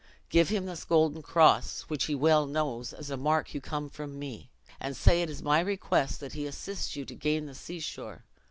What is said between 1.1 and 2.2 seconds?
cross, which he